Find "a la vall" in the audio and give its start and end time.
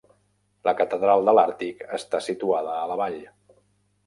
2.79-3.21